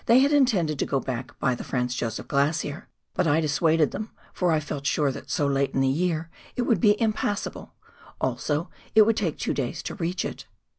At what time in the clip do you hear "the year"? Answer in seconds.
5.81-6.31